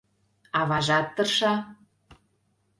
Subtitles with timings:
[0.59, 1.53] Аважат тырша...